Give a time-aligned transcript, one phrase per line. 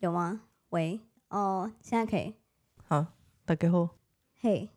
[0.00, 0.42] 有吗？
[0.68, 1.00] 喂，
[1.30, 2.32] 哦，现在可以。
[2.86, 3.04] 好，
[3.44, 3.88] 大家好。
[4.40, 4.70] 嘿，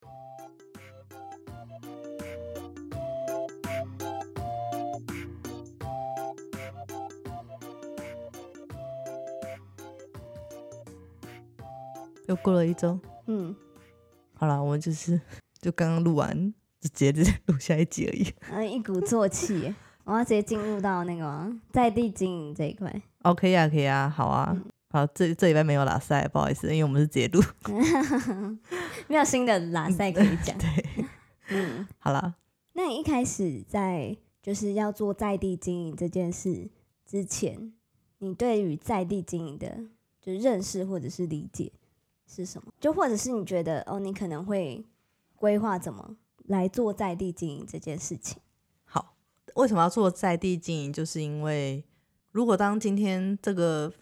[12.27, 13.55] 又过了一周，嗯，
[14.33, 15.21] 好了，我们就是
[15.59, 18.33] 就刚刚录完，就直接直接录下一集而已。
[18.51, 19.71] 嗯，一鼓作气，
[20.03, 22.91] 我要直接进入到那个在地经营这一块。
[23.19, 24.57] 哦，可以啊，可以啊，好啊，
[24.91, 27.41] 好，这这礼拜没有拉塞，不好意思，因为我们是直接录。
[29.07, 30.57] 没有新的拉塞可以讲。
[30.57, 30.67] 对，
[31.47, 32.35] 嗯，好了，
[32.73, 36.69] 那你一开始在就是要做在地经营这件事
[37.05, 37.71] 之前，
[38.17, 39.85] 你对于在地经营的
[40.21, 41.71] 就认识或者是理解
[42.27, 42.73] 是什么？
[42.79, 44.85] 就或者是你觉得哦，你可能会
[45.37, 48.41] 规划怎么来做在地经营这件事情？
[48.83, 49.15] 好，
[49.55, 50.91] 为什么要做在地经营？
[50.91, 51.85] 就是因为
[52.31, 53.93] 如果当今天这个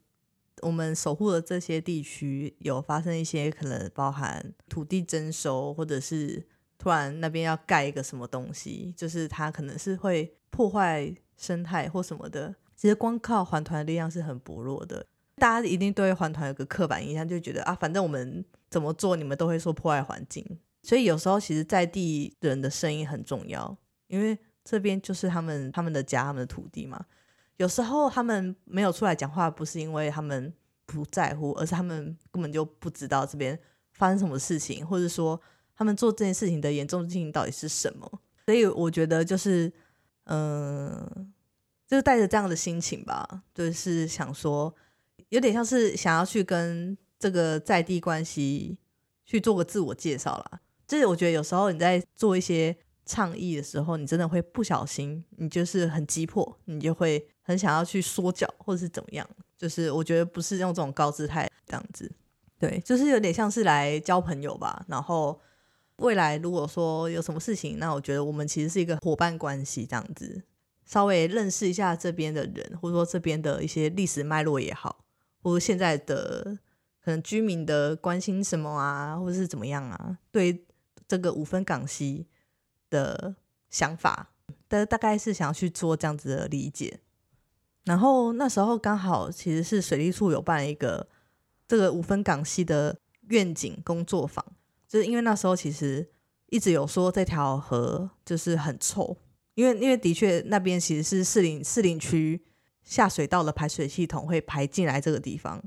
[0.62, 6.46] 我们守护的这些地区有发生一些可能包含土地征收，或者是
[6.78, 12.56] 突然那边要盖一个什么东西，就是它可能是会破坏生态或什么的。
[12.76, 20.46] 其实光靠环团的力量是很薄弱的，大家一定对环团有个刻板印象，就觉得啊，反正我们怎么做，你们都会说破坏环境。
[20.84, 27.06] 所以有时候其实在地人的声音很重要，因为这边就是他们他们的家，他们的土地嘛。
[27.60, 30.54] 有时候他们没有出来讲话，不是因为他们
[30.86, 33.60] 不在乎，而是他们根本就不知道这边
[33.92, 35.40] 发生什么事情，或者说
[35.76, 38.10] 他们做这件事情的严重性到底是什么。
[38.46, 39.70] 所以我觉得就是，
[40.24, 41.34] 嗯、
[41.86, 44.74] 就是带着这样的心情吧，就是想说，
[45.28, 48.78] 有点像是想要去跟这个在地关系
[49.26, 50.62] 去做个自我介绍啦。
[50.88, 52.76] 就是我觉得有时候你在做一些
[53.10, 59.28] 倡议的时候，你真的会不小心，你就是很急迫，你就会很想要去缩脚或者是怎么样。
[59.58, 62.10] 就是我觉得不是用这种高姿态这样子，
[62.60, 64.86] 对，就是有点像是来交朋友吧。
[64.88, 65.42] 然后
[65.98, 70.44] 未来如果说有什么事情，那我觉得我们其实是一个伙伴关系这样子，
[70.86, 75.04] 稍微认识一下这边的人，或者说这边的一些历史脉络也好，
[75.42, 76.58] 或者现在的
[77.04, 80.66] 可能居民的关心什么啊，或者是怎么样啊，对
[81.08, 82.28] 这个五分港西
[82.90, 83.36] 的
[83.70, 84.32] 想法，
[84.68, 87.00] 但大概是想要去做这样子的理解。
[87.86, 91.08] 然后那时候刚好其实是水利处有办一个
[91.68, 93.00] 这个五分港西的
[93.30, 94.46] 愿景工作坊，
[94.88, 96.08] 就是因为那时候其实
[96.50, 99.18] 一直有说这条河就是很臭，
[99.56, 102.44] 因为因为的确那边其实是士林士林区
[102.84, 105.64] 下水道的排水系统会排进来这个地方，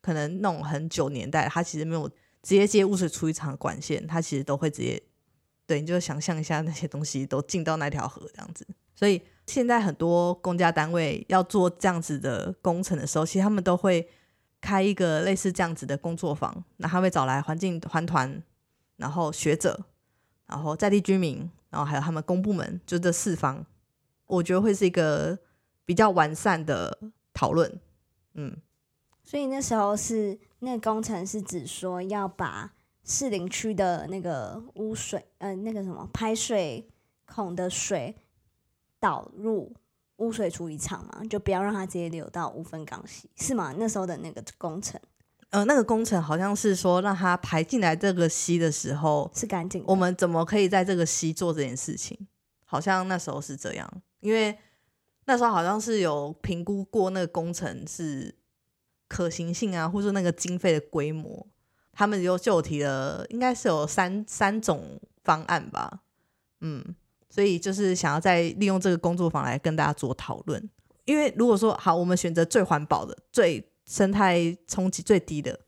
[0.00, 5.02] 可能那种很久年代，它其实没有直接接污水处理厂管线，它其实都会直接，
[5.68, 8.66] 对，你就想象一下那些东西都进到那条河这样子。
[8.94, 14.08] 所以现在很多公家单位要做这样子的工程的时候，其实他们都会
[14.62, 18.42] 开一个类似这样子的工作坊，那他会找来环境环团，
[18.96, 19.78] 然后学者，
[20.46, 23.62] 然后在地居民，然后还有他们公部门，就这四方，
[24.24, 25.38] 我觉得会是一个
[25.84, 26.98] 比较完善的
[27.34, 27.78] 讨论。
[28.32, 28.56] 嗯，
[29.22, 32.72] 所以那时候是那个工程是指说要把
[33.08, 36.86] 士林区的那个污水，呃，那个什么排水
[37.24, 38.14] 孔的水
[39.00, 39.74] 导入
[40.16, 43.74] 污水处理厂嘛，就不要让它直接流到五分港溪，是吗？
[43.78, 45.00] 那时候的那个工程
[45.50, 52.28] 呃，那个工程好像是说让它排进来这个溪的时候，是干净，我们怎么可以在这个溪做这件事情？
[52.66, 53.90] 好像那时候是这样，
[54.20, 54.58] 因为
[55.24, 58.34] 那时候好像是有评估过那个工程是
[59.08, 61.46] 可行性啊，或者说那个经费的规模，
[61.98, 66.02] 他们就就提了，应该是有三三种方案吧，
[66.60, 66.94] 嗯，
[67.28, 70.70] 所以就是想要再利用这个工作坊来跟大家做讨论。
[71.06, 75.58] 因为如果说好，我们选择最环保的、最生态冲击最低的，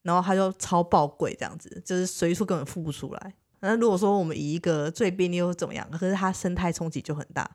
[0.00, 3.34] 然后它就超爆贵这样子，就是随处根本付不出来。
[3.60, 7.46] 那如果说我们以一个最便利又怎么样，可是它生态冲击就很大。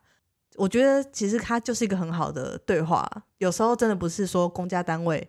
[0.56, 3.10] 我觉得其实它就是一个很好的对话。
[3.40, 5.28] 有时候真的不是说公家单位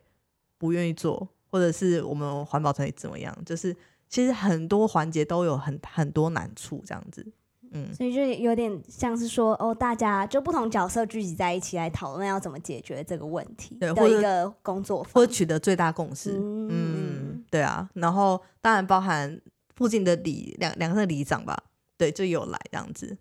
[0.59, 3.77] 不愿意做，或者是我们环保团体怎么样，就是
[4.09, 7.27] 其实很多环节都有很很多难处这样子。
[7.73, 16.33] 嗯，所以就有点像是说，哦，大家就不同角色聚集在一起来讨论要怎么解决这个问题的对或一个工作坊或取得最大共识。
[16.33, 19.41] 嗯嗯，对啊，然后当然包含
[19.77, 21.57] 附近的里两两个里长吧，
[21.97, 23.17] 对，就有来这样子，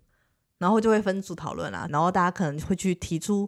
[0.57, 3.47] 然后就会分组讨论啦，然后大家可能会去提出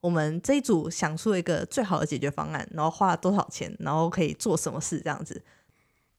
[0.00, 5.42] 我们这一组想出一个最好的解决方案，然后花了多少钱，然后可以做什么事这样子。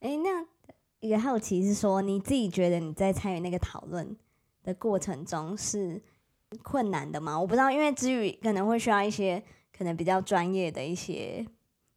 [0.00, 0.46] 哎，那
[1.00, 4.16] 一个好奇是说，你自己觉得你在参与那个讨论
[4.62, 6.00] 的过程中是
[6.62, 7.38] 困难的吗？
[7.38, 9.42] 我不知道，因为之余可能会需要一些
[9.76, 11.44] 可能比较专业的一些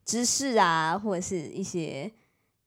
[0.04, 2.10] 知识啊，或者是一些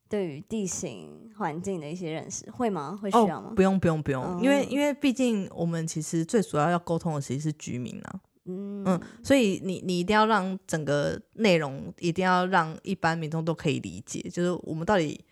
[0.08, 2.98] 对于地形环境的一些认识，会吗？
[3.02, 3.52] 会需要吗？
[3.56, 15.24] 不用不用不用，因为哦因为毕竟我们其实最主要要沟通的其实是居民啊，嗯嗯，所以你你一定要让整个内容一定要让一般民众都可以理解，就是我们到底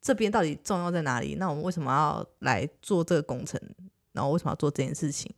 [0.00, 1.36] 这边到底重要在哪里？
[1.36, 3.60] 那我们为什么要来做这个工程？
[4.12, 5.32] 然后为什么要做这件事情？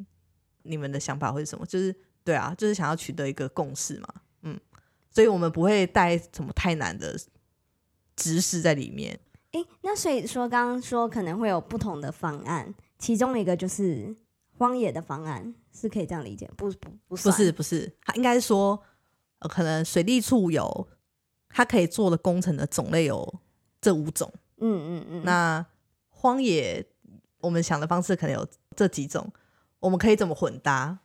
[0.62, 1.66] 你们的想法会是什么？
[1.66, 1.94] 就是
[2.24, 4.08] 对啊，就是想要取得一个共识嘛，
[4.42, 4.58] 嗯，
[5.10, 7.18] 所以我们不会带什么太难的
[8.16, 9.18] 知识在里面。
[9.52, 14.14] 诶，那所以说刚刚说可能会有不同的方案，其中一个就是
[14.60, 16.46] 荒野的方案，是可以这样理解？
[16.54, 18.78] 不不不不是不是，他应该是说，
[19.38, 20.86] 呃，可能水利处有
[21.48, 23.40] 他可以做的工程的种类有
[23.80, 24.30] 这五种。
[24.58, 25.64] 嗯嗯嗯，那
[26.10, 26.86] 荒野，
[27.40, 28.46] 我们想的方式可能有
[28.76, 29.32] 这几种，
[29.78, 30.98] 我们可以怎么混搭，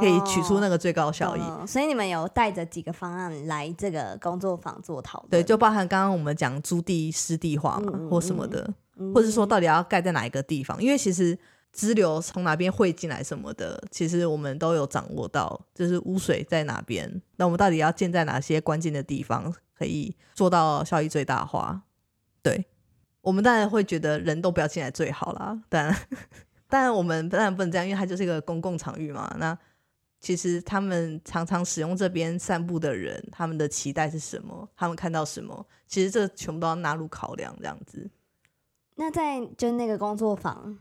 [0.00, 1.42] 可以取出那个个最高效益。
[1.42, 5.28] 嗯所以你们有带着几个方案来这个工作坊做讨论？
[5.28, 11.38] 对，就包含刚刚我们讲租地湿地化嘛，或什么的，嗯或者是说到底要盖在哪一个地方，因为其实
[11.74, 21.82] 支流从哪边汇进来什么的，其实我们都有掌握到，就是污水在哪边，那我们到底要建在哪些关键的地方，可以做到效益最大化？
[22.42, 22.64] 对，
[23.20, 25.96] 我们当然会觉得人都不要进来最好啦，当然，
[26.70, 29.34] 当然我们当然不能这样，因为它就是一个公共场域嘛。
[29.38, 29.58] 那
[30.20, 34.68] 其实他们常常使用这边散步的人，他们的期待是什么？
[34.76, 35.66] 他们看到什么？
[35.86, 38.08] 其实这全部都要纳入考量，这样子。
[38.94, 40.78] 那在就那个工作坊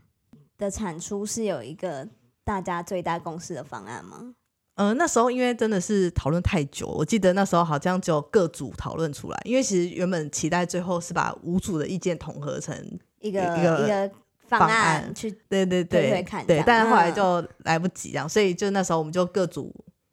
[0.57, 2.07] 的产出是有一个
[2.44, 4.35] 大家最大共识的方案吗？
[4.75, 12.75] 呃，那时候因为真的是讨论太久，我记得那时候好像只有各组讨论出来，因为其实原本期待最后是把五组的意见统合成，
[13.19, 14.11] 一个一个
[14.47, 19.71] 方方案案去对对对对对但是后来嗯就来不及这样，所以就那时候我们就各组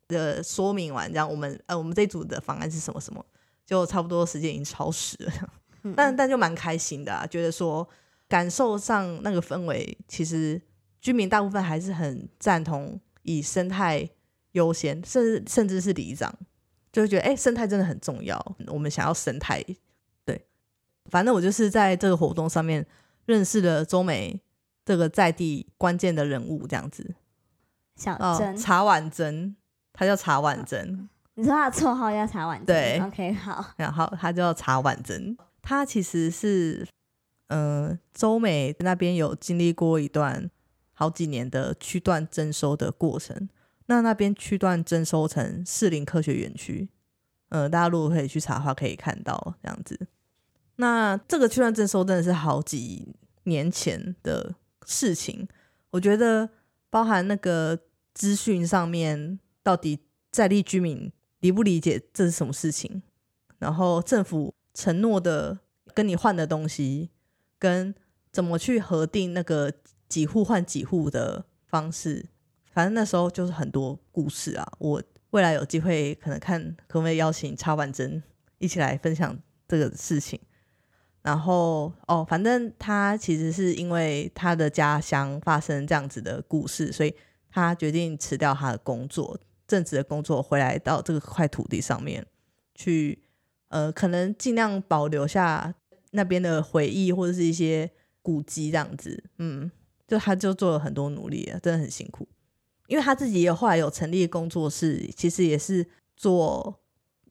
[0.09, 3.25] 的说明完，这样我们呃我们这一组的方案是什么什么，
[3.65, 5.33] 就差不多时间已经超时了，
[5.85, 7.89] 嗯但但就蛮开心的啊，觉得说
[8.31, 10.63] 感受上那个氛围，其实
[11.01, 14.09] 居民大部分还是很赞同以生态
[14.53, 16.33] 优先，甚至甚至是里长
[16.93, 19.61] 就会觉得，哎、生态真的很重要，我们想要生态。
[20.25, 20.47] 对，
[21.07, 22.87] 反正我就是在这个活动上面
[23.27, 24.41] 认识了周美
[24.85, 27.17] 这个在地关键的人物，这样子。
[27.97, 29.57] 小哦珍，，茶碗珍，
[29.93, 31.09] 他叫茶碗珍。
[31.35, 36.87] 你说他的绰号叫茶碗珍对，OK，好，然后他叫茶碗珍，他其实是，
[37.51, 40.49] 呃，周美那边有经历过一段
[40.93, 43.49] 好几年的区段征收的过程。
[43.87, 46.89] 那那边区段征收成适龄科学园区，
[47.49, 49.99] 呃，大家如果可以去查的话，可以看到这样子。
[50.77, 53.09] 那这个区段征收真的是好几
[53.43, 54.55] 年前的
[54.87, 55.49] 事情，
[55.91, 56.49] 我觉得
[56.89, 57.77] 包含那个
[58.15, 59.99] 资讯上面，到底
[60.31, 61.11] 在地居民
[61.41, 63.03] 理不理解这是什么事情，
[63.59, 65.59] 然后政府承诺的
[65.93, 67.11] 跟你换的东西，
[67.61, 67.95] 跟
[68.33, 69.73] 怎么去核定那个
[70.09, 72.27] 几户换几户的方式，
[72.73, 74.67] 反正那时候就是很多故事啊。
[74.79, 78.21] 我未来有机会可能看可不可以邀请插婉珍
[78.59, 80.41] 一起来分享这个事情。
[81.23, 87.15] 然后哦，反正他其实是因为他的家乡发生这样子的故事，所以
[87.51, 92.27] 他决定辞掉他的工作，正职的工作，回来到这个块土地上面
[92.75, 93.23] 去，
[93.69, 95.75] 呃，可能尽量保留下
[96.11, 97.91] 那边的回忆或者是一些
[98.23, 99.23] 古迹这样子。
[99.39, 99.71] 嗯，
[100.07, 102.27] 就他就做了很多努力啊，真的很辛苦。
[102.87, 105.87] 因为他自己也有后来有成立工作室，其实也是
[106.17, 106.81] 做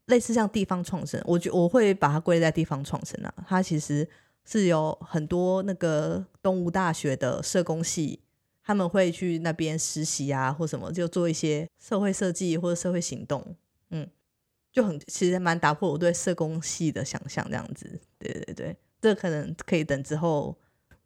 [0.06, 3.34] 类似像地方创生，我觉我会把它归在地方创生啊。
[3.46, 4.08] 他其实
[4.46, 8.22] 是有很多那个东吴大学的社工系，
[8.64, 13.56] 他们会去那边实习啊，或什么，就做一些社会设计或者社会行动，
[14.72, 18.00] 就很其实蛮打破我对社工系的想象，这样子。
[18.18, 20.58] 对对对，这可能可以等之后，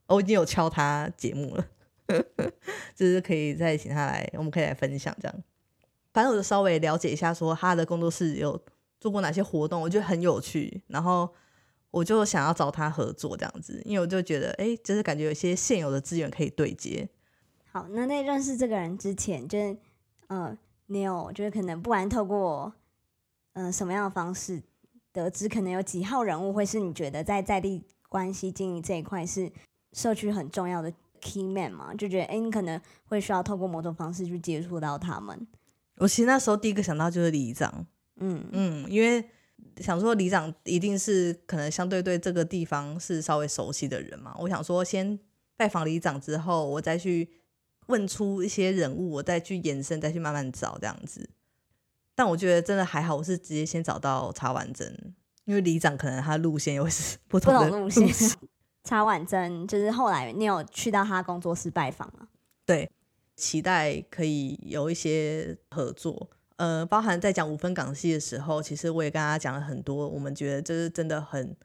[0.07, 1.65] 我已经有敲他节目了。
[2.93, 5.43] 就是可以再请他来，我们可以来分享这样。
[6.11, 8.61] 反正我就稍微了解一下，说他的工作室有
[8.99, 10.83] 做过哪些活动，我觉得很有趣。
[10.87, 11.33] 然后
[11.89, 17.07] 我就想要找他合作这样子，因为我就觉得，哎、就是感觉有些现有的资源可以对接。
[17.71, 19.77] 好，那在认识这个人之前，就是
[20.27, 20.55] 呃，
[20.87, 22.71] 你有就是可能不管透过
[23.53, 24.61] 呃什么样的方式
[25.11, 29.51] 得知，可能有几号人物会是你觉得在在地关系经营这一块是
[29.93, 30.91] 社区很重要的
[31.21, 31.93] key man 嘛？
[31.95, 35.47] 就觉得哎、诶你可能会需要透过某种方式去接触到他们。
[35.97, 37.85] 我其实那时候第一个想到就是里长，
[38.17, 39.23] 嗯嗯，因为
[39.77, 44.35] 想说里长一定是可能相对对这个地方是稍微熟悉的人嘛。
[44.39, 45.17] 我想说先
[45.55, 47.29] 拜访里长之后，我再去
[47.87, 51.29] 问出一些人物，我再去延伸，再去慢慢找这样子。
[52.15, 55.13] 但我觉得真的还好，我是直接先找到插完针，
[55.45, 58.07] 因为里长可能他路线又是 不同的路线。
[58.83, 62.27] 插完针就是后来你有去到他工作室拜访吗？
[62.65, 62.91] 对，
[63.35, 66.29] 期待可以有一些合作。
[66.57, 71.55] 呃，包含在讲五分港戏的时候，其实我也跟他讲了很多，我们觉得这是真的很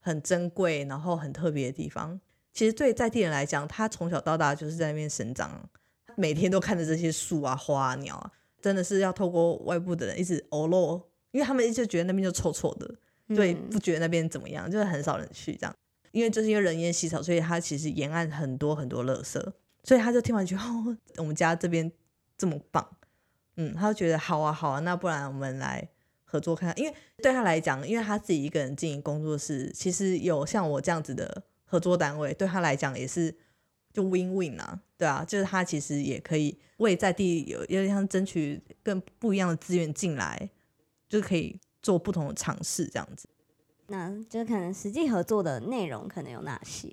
[0.00, 2.20] 很珍贵，然后很特别的地方。
[2.52, 5.68] 其实对在地人来讲，他从小到大就是在那边生长，
[6.16, 8.32] 每天都看着这些树啊、花啊、鸟啊，
[8.66, 12.94] 真的是要透过外部的人一直偶落，因为他们一直觉得那边就臭臭的，
[13.28, 15.72] 对，嗯不觉得那边怎么样，就是很少人去这样。
[16.10, 19.40] 因为就是因为人烟稀少，所以他其实沿岸很多很多垃圾，
[19.84, 21.92] 所以他就听完觉得哦，我们家这边
[22.36, 22.84] 这么棒，
[23.54, 25.88] 嗯，他就觉得好啊好啊，那不然我们来
[26.24, 26.76] 合作看看。
[26.76, 33.32] 因为对他来讲，因为他自己一个人经营工作室，其实有像我这样子的合作单位，对他来讲也是
[33.96, 40.50] 就 win win 啊，对啊，就是他其实也可以为在地有有点像争取更不一样的资源进来，
[41.08, 43.26] 就是可以做不同的尝试这样子。
[43.86, 46.88] 那就可能实际合作的内容可能有哪些？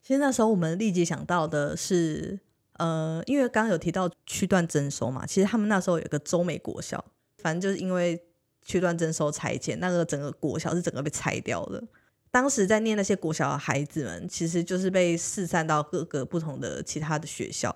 [0.00, 2.38] 其实那时候我们立即想到的是，
[2.74, 7.04] 呃，因为刚刚有提到区段征收嘛，其实他们那时候有个中美国校，
[7.38, 8.22] 反正就是因为
[8.62, 11.82] 区段征收拆迁，那个整个国小是整个被拆掉的。
[12.36, 17.74] 当时在念那些国小的孩子们，其实就是被四散到各个不同的其他的学校。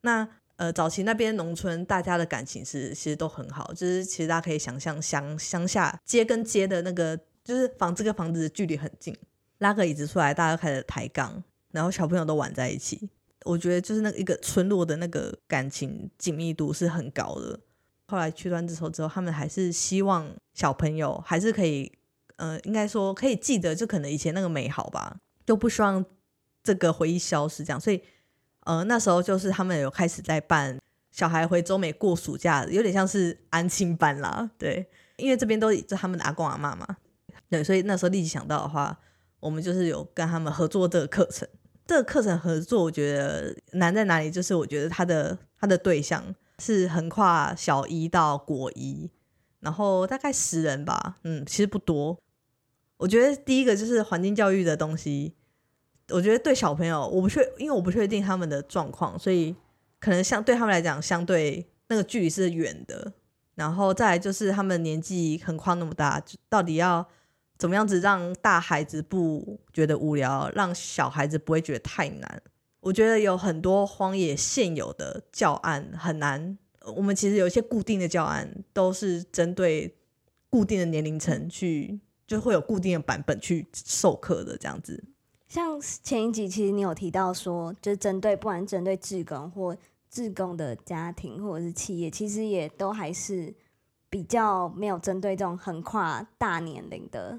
[0.00, 9.14] 那呃，早期那边农村大家的感情是其实都很好，就是其实大家可以想象乡乡下街跟街的那个，就是房子跟房子的距离很近，
[9.58, 13.10] 拉个椅子出来，大家开始抬杠，然后小朋友都玩在一起。
[13.44, 17.60] 我觉得就是那个一个村落的那个感情紧密度是很高的。
[18.06, 21.92] 后来去段之后之后，他们还是希望小朋友还是可以，
[22.36, 26.04] 呃，应该说可以记得，就可能以前那个美好吧，就不希望
[26.62, 27.64] 这个回忆消失。
[27.64, 28.02] 这样，所以
[28.64, 30.78] 呃那时候就是他们有开始在办
[31.10, 36.86] 小孩回中美过暑假，有点像是安亲班啦，对，因为这边都是他们的阿公阿妈嘛，
[37.48, 38.98] 对，所以那时候立即想到的话，
[39.40, 41.48] 我们就是有跟他们合作这个课程。
[41.86, 44.28] 这个课程合作，我觉得难在哪里？
[44.28, 49.08] 就是我觉得他的他的对象是横跨小一到国一，
[49.60, 52.18] 然后大概十人吧，嗯，其实不多。
[52.98, 55.34] 我觉得第一个就是环境教育的东西，
[56.10, 59.54] 我觉得对小朋友，我不确，因为我不确定他们的状况，所以
[60.00, 63.12] 可能相对他们来讲，相对那个距离是远的。
[63.54, 67.06] 然后再来就是他们年纪横跨那么大，到底要
[67.58, 72.42] 怎么样子让大孩子不觉得无聊，让小孩子不会觉得太难？
[72.80, 76.56] 我觉得有很多荒野现有的教案很难。
[76.94, 79.96] 我们其实有一些固定的教案，都是针对
[80.48, 85.04] 固定的年龄层去，就会有固定的版本去授课的这样子。
[85.48, 89.76] 像前一集其实你有提到说，就是针对不管针对志工或
[90.10, 93.54] 志工的家庭或者是企业，其实也都还是
[94.10, 97.38] 比较没有针对这种横跨大年龄的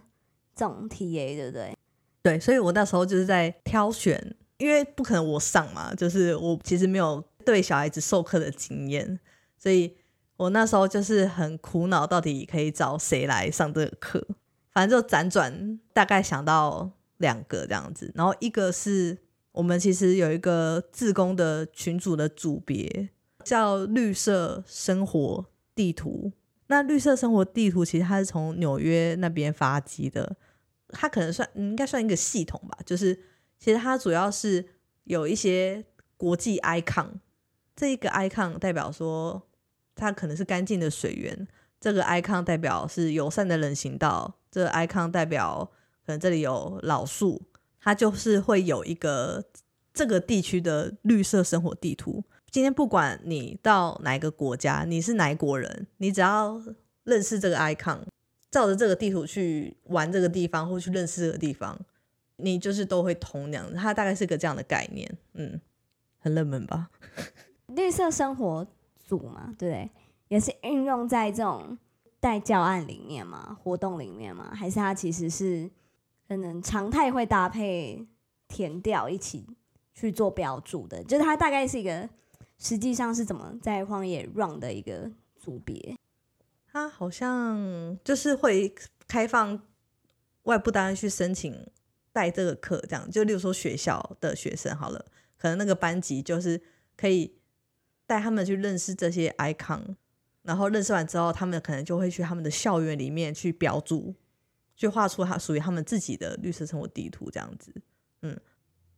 [0.56, 1.78] 这种 TA，对不对？
[2.22, 9.20] 对，所以我那时候就是在挑选，因为不可能我上嘛，就是我其实没有对小孩子授课的经验，
[9.58, 9.98] 所以
[10.38, 14.26] 我那时候就是很苦恼，到底可以找谁来上这个课。
[14.78, 19.18] 反正就辗转，大概想到两个这样子，然后一个是
[19.52, 23.10] 我们其实有一个自工的群组的组别
[23.44, 26.32] 叫绿色生活地图。
[26.68, 30.38] 那绿色生活地图其实它是从纽约那边发迹的，
[30.90, 33.20] 它可能算应该算一个系统吧，就是
[33.58, 34.64] 其实它主要是
[35.06, 35.84] 有一些
[36.18, 37.14] 国际 icon，
[37.76, 39.42] 这一个 icon 代表说
[39.96, 41.48] 它可能是干净的水源，
[41.82, 45.70] 这个 icon 代表是友善的人行道，这个 icon 代表
[46.06, 47.42] 可能这里有老树，
[47.80, 49.44] 它就是会有一个
[49.94, 52.24] 这个地区的绿色生活地图。
[52.50, 56.62] 今天不管你到哪一个国家，你是哪一国人，你只要
[57.04, 58.00] 认识这个 icon，
[58.50, 61.78] 照着这个地图去玩这个地方，或去认识这个地方，
[62.38, 63.74] 你就是都会通那样。
[63.74, 65.60] 它大概是个这样的概念，嗯，
[66.20, 66.90] 很冷门吧？
[67.68, 68.66] 绿色生活
[68.98, 69.92] 组嘛，对不对？
[70.30, 71.78] 也是运用在这种
[72.28, 75.70] 在教案里面吗，活动里面吗，还是它其实是
[76.28, 78.06] 可能常态会搭配
[78.48, 79.46] 填调一起
[79.94, 82.10] 去做标注的，就是它大概是一个
[82.58, 85.98] 实际上是怎么在荒野 run 的一个组别。
[86.72, 88.74] 它好像就是会
[89.08, 89.60] 开放
[90.44, 91.66] 外部单位去申请
[92.12, 95.06] 带这个课，这样就例如说学校的学生好了，
[95.38, 96.62] 可能那个班级就是
[96.96, 97.40] 可以
[98.06, 99.96] 带他们去认识这些 icon，
[100.48, 104.16] 然后认识完之后，他们可能就会去他们的校园里面去标注，
[104.78, 107.74] 去画出他属于他们自己的绿色生活地图，这样子，
[108.22, 108.40] 嗯，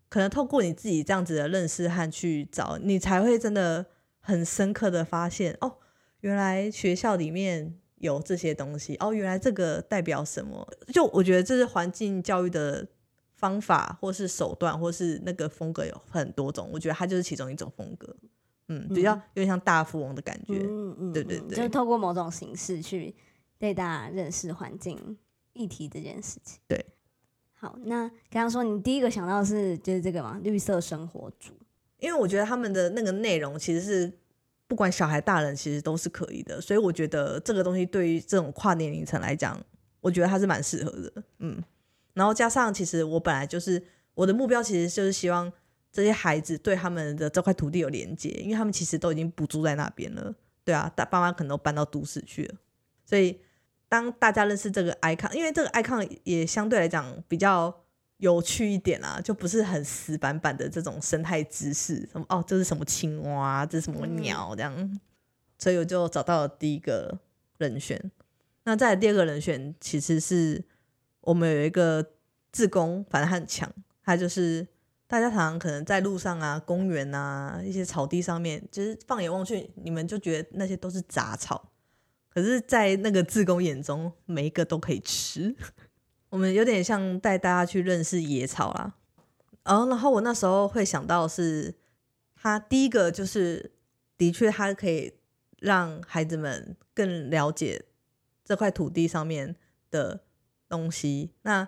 [0.10, 3.88] 可能透过你自己这样子的认识和去找，你才会真的
[4.20, 5.77] 很深刻的发现哦。
[6.20, 10.72] 原来学校里面有这些东西，哦，原来这个代表什么？
[10.94, 12.88] 就我觉得这是环境教育的
[13.34, 16.70] 方法，或是手段，或是那个风格有很多种。
[16.72, 18.15] 我觉得它就是其中一种风格，
[18.70, 20.58] 嗯，比较有点像大富翁的感觉。
[20.60, 23.14] 嗯嗯，对对对就透过某种形式去
[23.58, 25.18] 对大家认识环境
[25.54, 26.60] 议题这件事情。
[26.68, 26.86] 对，
[27.54, 31.52] 好，那刚刚说你第一个想到的是就是这个嘛，绿色生活组。
[31.98, 34.10] 因为我觉得他们的那个内容其实是
[34.68, 39.62] 不管小孩大人其实都是可以的，所以我觉得这个东西对于这种跨年龄层来讲，
[40.00, 41.62] 我觉得它是蛮适合的，嗯。
[42.14, 43.82] 然后加上其实我本来就是
[44.14, 45.52] 我的目标，其实就是希望
[45.91, 52.55] 这些孩子对他们的这块土地有连接，因为他们其实都已经不住在那边了，对啊，大爸妈可能都搬到都市去了，
[53.05, 53.39] 所以
[53.88, 57.84] 当大家认识这个 icon，因为这个 icon 也相对来讲比较。
[58.19, 65.00] 有趣一点啊，就不是很死板板的这种生态知识，什么哦，这是什么青蛙，这是什么鸟这样，
[65.58, 67.17] 所以我就找到了第一个
[67.60, 68.12] 人选。
[68.65, 70.62] 那再第二个人选，其实是
[71.22, 72.05] 我们有一个
[72.51, 74.67] 自工，反正他很强，他就是
[75.10, 81.72] 大家常常可能在路上啊、公园啊、一些草地上面，就是放眼望去，你们就觉得那些都是杂草，
[82.32, 85.56] 可是，在那个自工眼中，每一个都可以吃。
[86.30, 88.94] 我们有点像带大家去认识野草啦，
[89.66, 91.74] 哦，然后我那时候会想到是，
[92.36, 93.72] 他第一个就是
[94.16, 95.16] 的确他可以
[95.58, 97.84] 让孩子们更了解
[98.46, 99.56] 这块土地上面
[99.89, 100.22] 的
[100.68, 101.32] 东西。
[101.42, 101.68] 那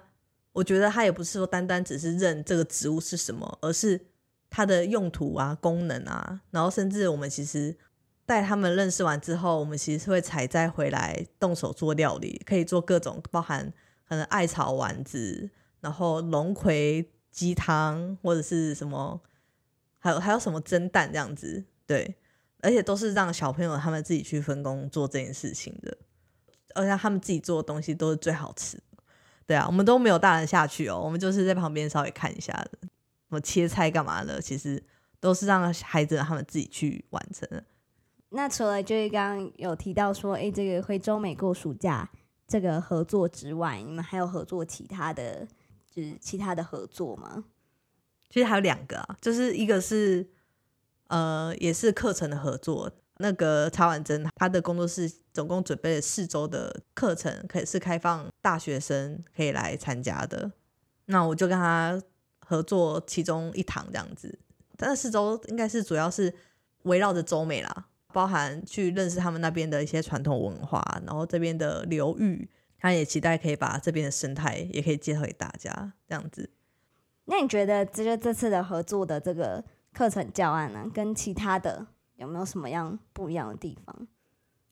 [0.53, 3.99] 我觉得他也不是说单单只是认这个植物是什么，而是
[4.49, 7.77] 它的用途啊、功能啊，然后甚至我们其实
[8.25, 13.73] 带他们认识完之后，我们其实是会采摘回来动手做料理，可以做各种包含。
[14.03, 19.21] 可能艾草丸子，然后龙葵鸡汤，或者是什么，
[19.99, 22.15] 还有还有什么蒸蛋这样子，对，
[22.59, 25.97] 而且都是让小朋友他们自己去分工做这件事情的，
[26.75, 28.77] 而且他们自己做的东西都是最好吃，
[29.51, 32.87] 对啊，我们都没有大人下去哦，我们就是在旁边稍微看一下的，什
[33.27, 34.81] 么切菜干嘛的，其实
[35.19, 37.61] 都是让孩子他们自己去完成的。
[38.29, 42.09] 那除了就是刚刚有提到说，哎，这个回中美过暑假。
[42.47, 45.47] 这个合作之外，你们还有合作其他的，
[45.89, 47.45] 就是其他的合作吗？
[48.29, 50.29] 其实还有两个啊，就是一个是
[51.07, 52.91] 呃，也是课程的合作。
[53.21, 60.51] 那个曹婉珍，他的工作室总共准备了四周的课程，可以是开放大学生可以来参加的。
[61.05, 62.01] 那我就跟他
[62.39, 64.39] 合作其中一堂这样子，
[64.75, 66.33] 但是四周应该是主要是
[66.83, 67.85] 围绕着周美啦。
[68.13, 76.49] 包含去认识他们那边的一些传统文化，然后这边的流域，他也期待可以把这边的生态也可以介绍给大家，这样子。
[77.23, 81.87] 那你觉得这个这次的合作的这个课程教案呢，跟其他的
[82.21, 84.07] 有没有什么样不一样的地方？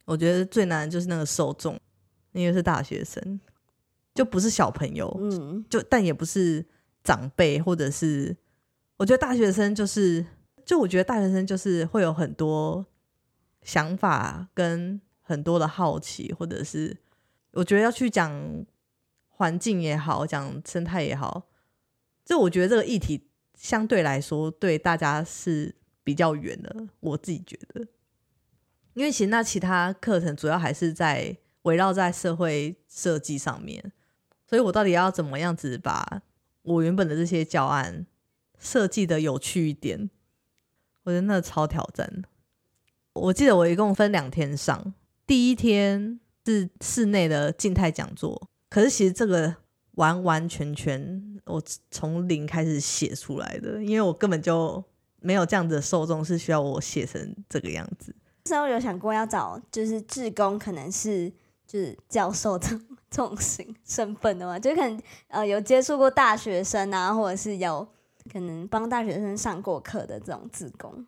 [0.06, 1.78] 我觉得最难的就是那个受众，
[2.32, 3.40] 因为是大学生，
[4.16, 6.66] 就不是小朋友，嗯，就但也不是
[7.04, 8.38] 长辈，或者是
[8.98, 10.26] 我觉得大学生就是，
[10.66, 12.86] 就我觉得大学生就是会有很多。
[13.62, 16.96] 想法跟很多的好奇，或者是
[17.52, 18.66] 我觉得要去讲
[19.28, 21.44] 环境也好，讲生态也好，
[22.24, 25.76] 就我觉得这个议题相对来说对大家是
[26.10, 26.76] 比较远的。
[27.02, 27.86] 我自己觉得，
[28.96, 33.92] 因为其实那其他课程主要还是在围绕在社会设计上面，
[34.48, 36.24] 所以我到底要怎么样子把
[36.64, 38.08] 我原本的这些教案
[38.58, 40.10] 设计的有趣一点？
[41.04, 42.24] 我觉得那超挑战。
[43.14, 44.96] 我记得我一共分两天上，
[45.28, 49.56] 第一天是室内的静态讲座，可是其实这个
[49.92, 54.84] 完完全全我从零开始写出来的，因为我根本就
[55.22, 58.16] 没有这样子的受众是需要我写成这个样子。
[58.46, 61.30] 之后有想过要找就是志工，可能是
[61.68, 62.70] 就是教授这
[63.10, 67.88] 这种型身份的嘛，就可能呃有接触过大学生啊，或者是有
[68.32, 71.06] 可能帮大学生上过课的这种志工。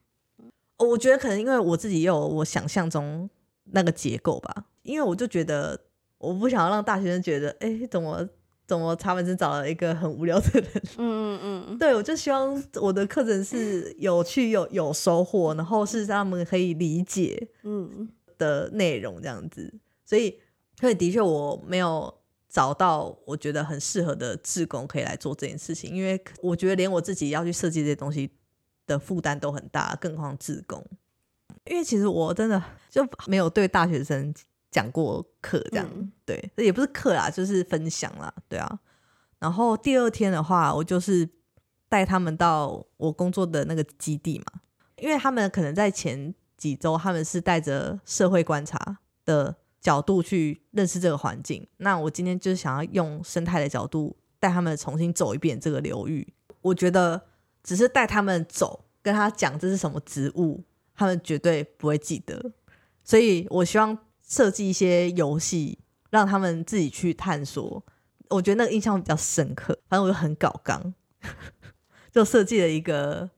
[0.77, 3.29] 我觉得可能因为我自己有我想象中
[3.65, 5.79] 那个结构吧，因为我就觉得
[6.17, 8.27] 我不想要让大学生觉得，哎，怎么
[8.71, 10.69] 怎么他们只找了一个很无聊的人。
[10.97, 18.07] 嗯嗯嗯，对，我就希望我的课程是有趣、有有收获，然后是让他们可以理解嗯
[18.37, 19.73] 的内容这样子。
[20.05, 20.39] 所以，
[20.79, 22.13] 所以的确我没有
[22.47, 28.31] 找到我觉得很适合的志工可以来做这件事情，因为我觉得连我自己要去设计这些东西。
[28.87, 30.83] 的负担都很大，更何况志工。
[31.65, 34.33] 因为其实我真的就没有对大学生
[34.71, 35.87] 讲过课，这样
[36.25, 38.79] 对，也不是课啦，就是分享啦，对啊。
[39.37, 41.27] 然后第二天的话，我就是
[41.89, 44.61] 带他们到我工作的那个基地嘛，
[44.97, 51.67] 因为他们可能在前几周，他们是带着社会观察的角度去认识这个环境。
[51.77, 56.33] 那我今天就是想要用生态的角度带他们重新走一遍这个流域。
[56.61, 57.19] 我觉得
[57.63, 62.53] 只是带他们走，跟他讲这是什么植物，他们绝对不会记得。
[63.03, 63.97] 所以我希望
[64.31, 65.77] 设计一些游戏，
[66.09, 67.83] 让他们自己去探索。
[68.29, 69.77] 我觉得那个印象比较深刻。
[69.89, 70.93] 反正我就很搞刚，
[72.13, 73.29] 就设计了一个。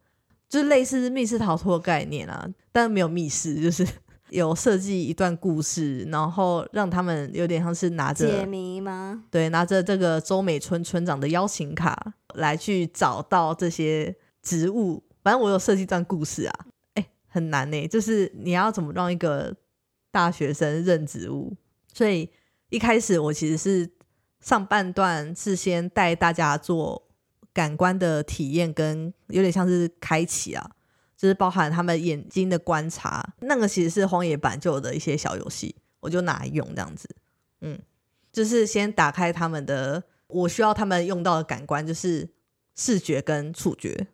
[0.47, 3.83] 就是类似密室逃脱的概念啊，但没有密室，就是
[4.29, 9.23] 有设计一段故事，然后让他们有点像是拿着解谜吗？
[9.31, 15.03] 对，拿着这个周美村村长的邀请卡来去找到这些植物。
[15.23, 16.53] 反正我有设计一段故事啊，
[16.93, 19.55] 哎，很难呢，就是你要怎么让一个
[20.13, 21.53] 大学生认植物？
[21.91, 22.29] 所以
[22.69, 23.91] 一开始我其实是
[24.39, 27.03] 上半段是先带大家做。
[27.55, 30.71] 感官的体验跟有点像是开启啊，
[31.15, 37.07] 就是包含他们眼睛的观察，那个其实是荒野版就有的一些小游戏，我就拿来用这样子，
[37.61, 37.79] 嗯，
[38.31, 42.27] 就是先打开他们的，我需要他们用到的感官就是
[42.73, 44.07] 视觉跟触觉。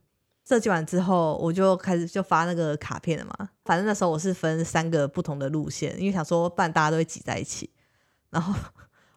[0.50, 7.70] 设计完之后，我就开始就发那个卡片了嘛，反正那时候我是分三个不同的路线，因为想说不然大家都会挤在一起，
[8.32, 8.52] 然后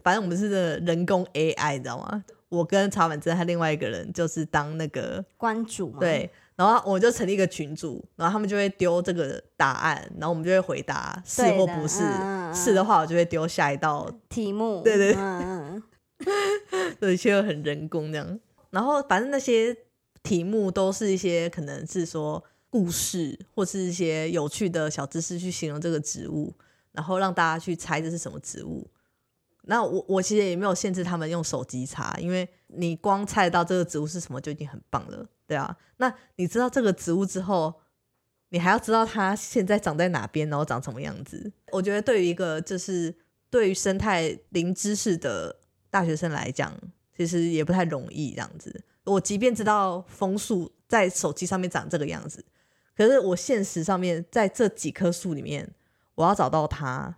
[0.03, 2.23] 反正我们是人工 AI，你知道吗？
[2.51, 6.01] 我跟曹满珍，他另外一个人就是当那个关主嘛。
[6.01, 12.05] 对，然后我就成立一个群组，然后他们就会丢这个答案，然后我们就会回答是或不是。
[12.53, 14.83] 是的话，我就会丢下一道题目。
[14.83, 15.14] 对对
[16.18, 18.38] 对， 对，就很人工这样。
[18.68, 19.75] 然后反正那些
[20.23, 26.55] 题目都是一些可能是说故事，或是一些有趣的小知识去形容这个植物，
[26.93, 28.89] 然后让大家去猜这是什么植物。
[29.65, 35.77] 那我我其实也没有限制他们用手机查，因为你光猜到这个植物是什么就已经很棒了，对啊。
[35.99, 37.73] 那你知道这个植物之后，
[38.49, 41.53] 你还要知道它现在长在哪边，然后长什么样子。
[41.71, 43.15] 我觉得对于一个就是
[43.51, 46.77] 对于生态零知识的大学生来讲，
[47.17, 48.83] 其实也不太容易这样子。
[49.05, 52.45] 我即便知道枫树在手机上面长这个样子，
[52.97, 55.73] 可是我现实上面在这几棵树里面，
[56.15, 57.17] 我要找到它，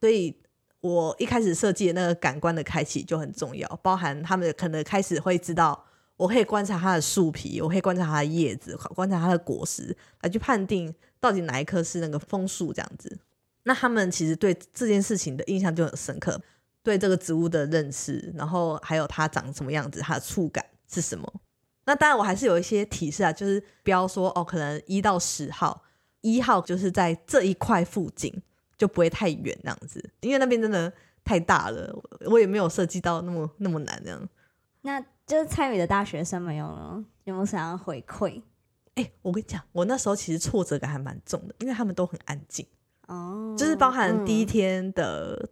[0.00, 0.40] 所以。
[0.82, 5.84] 我一开始设计的那个感官的开启就很重要，包含他们可能开始会知道，
[6.16, 13.18] 我可以观察它的树皮，我可以观察它的叶子，观察它的果实，来去判定到底哪一棵是那个枫树这样子。
[13.64, 16.40] 那他们其实对这件事情的印象就很深刻，
[16.84, 21.40] 对这个植物的认识，然后还有它长什么样子，它的触感是什么。
[21.84, 25.82] 那当然我还是有一些提示啊，就是不要说哦，可能一到十号，
[26.20, 28.42] 一号就是在这一块附近。
[28.78, 30.92] 就不会太远那样子，因为那边真的
[31.24, 34.28] 太大了，我也没有设计到那么那么难这样。
[34.82, 38.42] 那就是参与的大学生们有有没有想要回馈？
[38.96, 42.66] 哎，我跟你讲，我那时候其实挫折感还蛮重的，因为他们都很安静
[43.06, 45.48] 哦，就是包含第一天的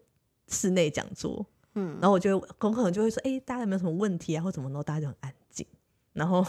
[0.49, 4.82] 室内讲座，嗯，然后我就可能就会说，哎，大家有没有什么问题啊，或怎么呢？
[4.82, 5.66] 大家就很安静。
[6.12, 6.44] 然后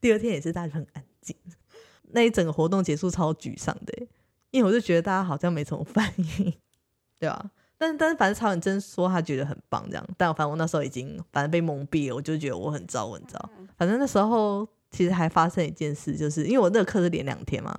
[0.00, 1.36] 第二天也是大家很安静，
[2.12, 4.06] 那一整个活动结束超沮丧的。
[4.50, 6.52] 因为我就觉得大家好像没什么反应，
[7.18, 7.50] 对吧？
[7.78, 13.38] 但但是反正曹远真说他觉得很棒这样，但反正我那时候已经反正被蒙蔽了，我就觉得我很糟，很糟。
[13.76, 17.76] 反正那时候其实还发生一件事，就是因为我那个课是连两天嘛，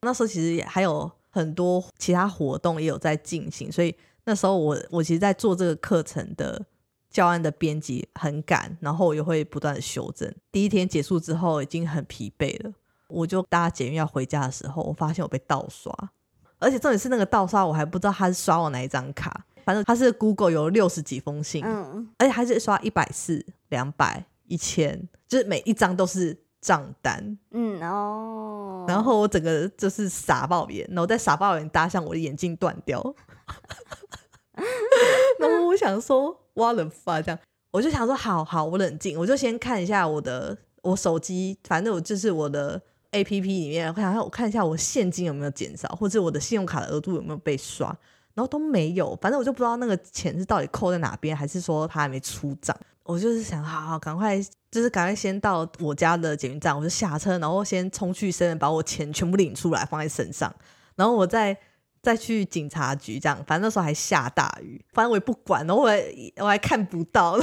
[0.00, 3.94] 那时候其实也还有很多其他活动也有在进行，所以
[4.24, 6.64] 那时候我我其实，在做这个课程的
[7.10, 10.32] 教案的编辑很赶，然后我又会不断的修正。
[10.50, 12.72] 第一天结束之后已经很疲惫了。
[13.08, 15.94] 我就搭捷运要回家的时候，我发现我被盗刷，
[16.58, 33.14] 而且重点是那个盗刷我还不知道他是刷我哪一张卡，反正他是 Google 有六十几封信，嗯，而且还是刷一百四、两百、一千，就是每一张都是账单，嗯哦，然后我整个就是傻爆眼，然后在傻爆眼搭上我的眼镜断掉，
[35.38, 37.38] 然后我想说挖了发这样，
[37.70, 42.80] 我就想说好好我冷静，我就先看一下我的我手机，反正我就是我的。
[43.14, 47.86] A P P 里面，我想我看一下我现金有没有减少，或者我的信用卡的额度有没有被刷，
[48.34, 52.76] 然后都没有，反正我就不知道那个钱是到底扣在哪边，还是说他还没出账。
[53.04, 54.36] 我就是想，好好赶快，
[54.68, 60.52] 就是赶快先到我家的检运站，我就下车，然后先冲去身把我钱全部领出来放在身上，
[60.96, 61.56] 然后我再
[62.04, 66.04] 再去警察局，这样，反正那时候还下大雨，反正我也不管，然后我还
[66.36, 67.38] 我还看不到。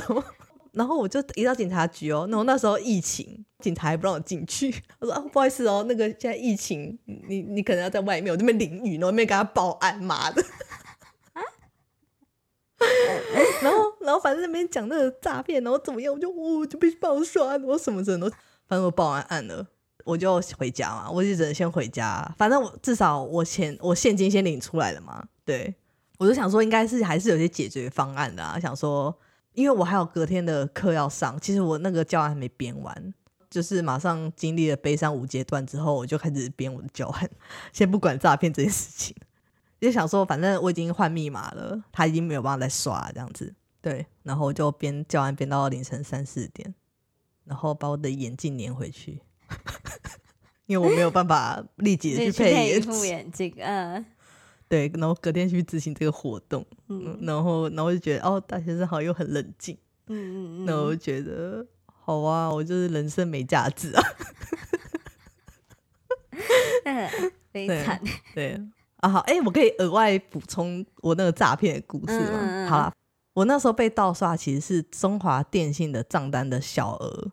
[0.74, 4.74] 然后我就一到警察局哦，然后那时候疫情，警察还不让我进去。
[5.00, 10.42] 我说啊，不好意思哦，那个现在疫情，你你可能要在外面，我这边淋雨，然后没给他报案，妈的。
[13.62, 18.30] 然后然后反正那边讲那个诈骗，然后怎么样，我就我就被报刷，然后什么什么，
[18.66, 19.68] 反正我报完案了。
[20.06, 22.34] 我就回家嘛，我就只能先回家。
[22.38, 25.24] 反正我至少我钱我现金先领出来了嘛。
[25.46, 25.74] 对，
[26.18, 28.60] 我就想说应该是还是有些解决方案的啊。
[28.60, 29.16] 想说，
[29.54, 33.14] 因为我还有隔天的课要上，其实我那个教案还没编完，
[33.50, 37.30] 就是马上经历了悲伤五阶段之后，我就开始编我的教案。
[37.74, 39.16] 先不管诈骗这件事情，
[39.80, 43.54] 就想说反正我已经换密码了，他已经没有办法再刷这样子。
[43.82, 46.76] 对，然后我就编教案编到凌晨三四点，
[47.46, 49.22] 然后把我的眼镜粘回去。
[50.68, 54.06] 因为我没有办法立即的去配一副眼镜，嗯，
[54.70, 64.04] 对，然后隔天去执行这个活动，嗯，然后，然后我就觉得，哦，大学生好又很冷静，嗯嗯嗯，那我就觉得，好啊，我就是人生没价值啊，
[67.52, 68.02] 悲惨，
[68.34, 68.58] 对
[68.98, 72.68] 啊，好，哎，我可以额外补充我那个诈骗的故事吗？
[72.70, 72.94] 好了，
[73.34, 77.32] 我那时候被盗刷，其实是中华电信的账单的小额。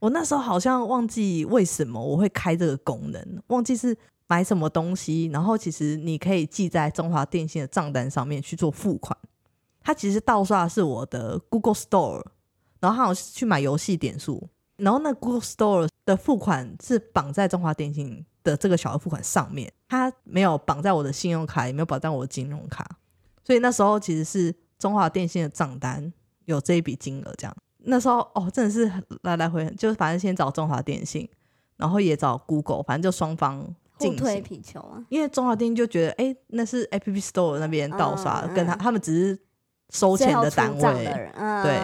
[0.00, 9.16] 我那时候好像忘记为什么我会开这个功能，忘记是买什么东西，然后其实你可以记在中华电信的账单上面去做付款。
[9.82, 12.24] 它其实盗刷是我的 Google Store，
[12.80, 22.98] 然后好像是去买游戏点数，然后那 Google Store 的付款是绑在中华电信的这个小额付款上面，它没有绑在我的信用卡，也没有绑在我的金融卡，
[23.44, 26.12] 所以那时候其实是中华电信的账单
[26.44, 27.56] 有这一笔金额这样。
[27.84, 28.90] 那时候哦，真的是
[29.22, 31.28] 来来回，就是反正先找中华电信，
[31.76, 33.66] 然后也找 Google，反正就双方
[33.98, 35.02] 互推皮球啊。
[35.08, 39.38] 因为中华电信就觉得，哎，那是 App Store 那边盗刷，跟他他们只是
[39.88, 41.04] 收钱的单位，
[41.62, 41.80] 对。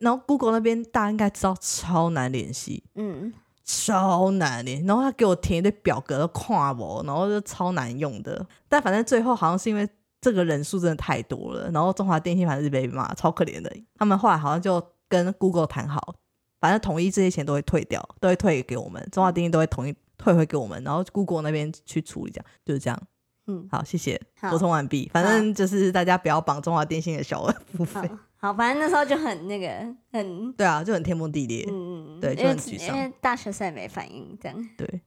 [0.00, 3.32] 然后 Google 那边大家应该知道超难联系，嗯，
[3.64, 4.84] 超难联。
[4.84, 8.44] 然后他给我填一堆表格，跨我，然后就超难用的。
[8.68, 9.88] 但反正最后好像是因为
[10.20, 13.72] 这个人数真的太多了，然后中华电信反正是被骂，超可怜的。
[13.94, 14.84] 他们后来好像就。
[15.08, 16.14] 跟 Google 谈好，
[16.60, 23.02] 反正统一这些钱都会退掉，都会退给我们，中华电信都会统一退回给我们，然后 Google 那边去处理，这样就是这样。
[23.46, 25.10] 嗯，好，谢谢，沟通完毕。
[25.10, 28.10] 反正就是大家不要绑中华电信的小额付费。
[28.36, 29.66] 好，反正那时候就很那个，
[30.12, 31.64] 很对啊，就很天崩地裂。
[31.70, 32.94] 嗯嗯，对，就很沮丧。
[32.94, 34.68] 因为大学生没反应，这样。
[34.76, 35.00] 对，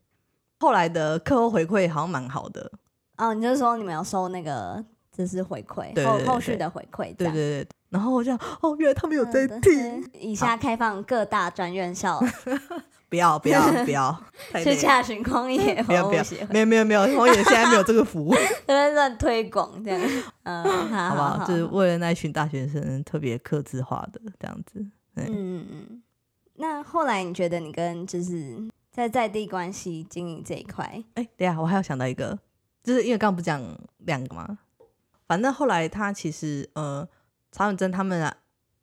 [0.59, 2.71] 后来的课后回馈好像蛮好的。
[3.17, 7.67] 哦，你就是说你们有收那个，就是回馈后后续的回馈，对对对。
[7.89, 10.09] 然后我就哦，原来他们有在听。
[10.13, 12.17] 以下开放各大专院校，
[13.09, 14.23] 不要不要不要，
[14.63, 18.33] 去洽询光野不要不要，没有没有没有，光野现在没有这个服务，
[18.65, 20.01] 在乱推广这样。
[20.43, 21.45] 嗯，好不好？
[21.45, 24.79] 就是为了那群大学生特别克制化的这样子。
[25.15, 26.01] 嗯嗯嗯。
[26.55, 28.55] 那后来你觉得你跟就是
[28.89, 32.39] 在在地关系经营这一块，哎，对啊，我还要想到一个，
[32.81, 33.61] 就是因为刚刚不讲
[34.05, 34.57] 两个嘛，
[35.31, 37.07] 反正后来他其实呃。
[37.53, 38.33] 曹永贞他们，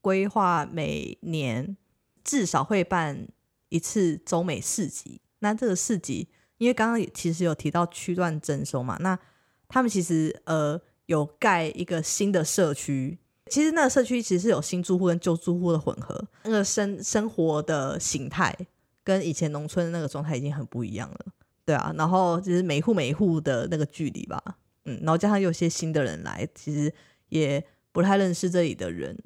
[0.03, 1.75] 规划每年
[2.23, 3.27] 至少会办
[3.71, 5.23] 一次中美市集。
[5.39, 9.19] 那这个市集，因为刚刚其实有提到区段征收嘛，那
[9.67, 13.19] 他们其实呃有盖一个新的社区。
[13.47, 18.55] 其实那个社区其实是有新住户跟旧住户的混合，那个生生活的形态
[19.03, 21.19] 跟以前农村的那个状态已经很不一样了。
[21.65, 24.43] 对啊，然后就是每户每户的那个距离吧，
[24.89, 26.93] 嗯，然后加上有些新的人来，其实
[27.29, 27.65] 也。
[27.91, 29.19] 不太认识这里的人，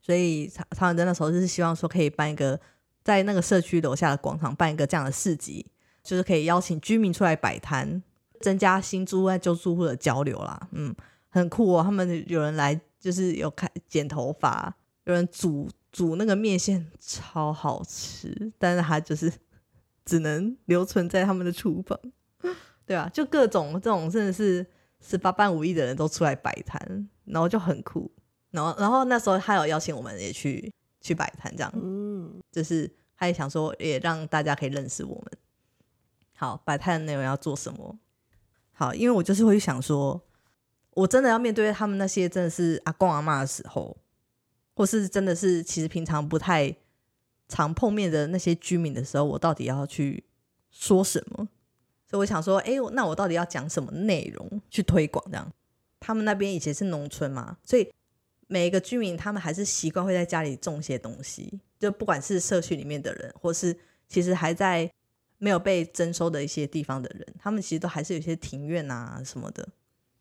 [0.00, 2.60] 所以常常在那时候就是希望说可以办一个
[3.02, 5.66] 在那个社区楼下的广场办一个这样的市集，
[6.04, 8.00] 就是可以邀请居民出来摆摊，
[8.38, 10.68] 增加新租户旧住户的交流啦。
[10.70, 10.94] 嗯，
[11.30, 11.82] 很酷哦。
[11.82, 14.72] 他们有人来就是有开剪头发，
[15.04, 19.32] 有人煮煮那个面线超好吃，但是他就是
[20.04, 21.98] 只能留存在他们的厨房，
[22.86, 24.64] 对啊，就各种这种真的是。
[25.02, 28.10] 十八般武艺的人都出来摆摊，然后就很酷。
[28.50, 35.24] 然后，然后那时候他有邀请我们也去去摆摊，这样，嗯，就是他也想说，也让大家可以认识我们。
[36.34, 37.98] 好，摆摊的内容要做什么？
[38.72, 40.20] 好，因为我就是会想说，
[40.90, 43.96] 我真的要面对他们那些真的是阿公阿妈的时候，
[44.74, 46.76] 或是真的是其实平常不太
[47.48, 50.24] 常碰面的那些居民的时候，我到底要去
[50.70, 51.48] 说什么？
[52.12, 55.24] 所以我想说，哎，那我到底要讲什么内容去推广？
[55.30, 55.50] 这样，
[55.98, 57.90] 他们那边以前是农村嘛，所以
[58.48, 61.58] 每一个居民他们还是习惯会在家里种些东西。
[61.78, 63.74] 就不管是社区里面的人，或是
[64.08, 64.92] 其实还在
[65.38, 69.66] 没有被征收的一些地方的人，他们其实都还是有些庭院啊什么的。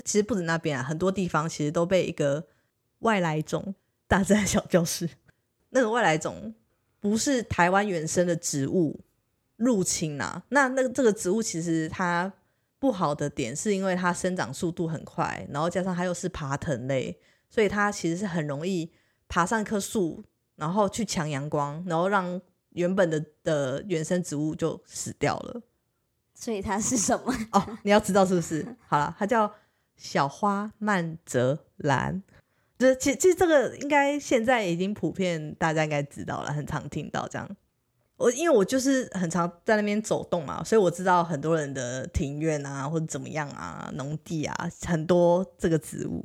[0.05, 2.47] 其实不止那边啊，很多地方其实都被一个
[2.99, 3.75] 外来种
[4.07, 5.09] 大自然小教室。
[5.71, 6.55] 那个外来种
[7.01, 8.97] 不是台湾原生的植物。
[9.61, 12.33] 入侵啊，那那个这个植物其实它
[12.79, 17.15] 不好的点是因为它生长速度很快，然后加上它又是爬藤类，
[17.47, 18.91] 所以它其实是很容易
[19.27, 20.23] 爬上一棵树，
[20.55, 25.61] 然后去抢阳光，然后让原本的的原生植物就死掉了。
[26.33, 27.31] 所以它是什么？
[27.51, 28.65] 哦，你要知道是不是？
[28.87, 29.53] 好了，它叫
[29.95, 32.23] 小花曼泽兰。
[32.79, 37.47] 这其其实这个应该现在已经普遍，大家应该知道了，很常听到这样。
[38.21, 46.23] 我因为我就是很常在那边走动嘛，所以我知道很多人的庭院啊，或者怎么样啊，农地啊，很多这个植物。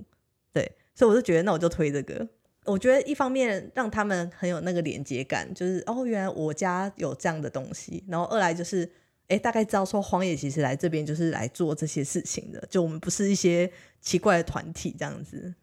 [0.53, 2.29] 对，所以我就觉得，那我就推这个。
[2.65, 8.05] 我觉得一方面让他们很有那个连接感，就是哦，原来我家有这样的东西。
[8.09, 8.91] 然后二来就是，
[9.29, 15.55] 哎，大概知道说荒野其实来这边就是来做这些事情的，就我们不是一些奇怪的团体这样子。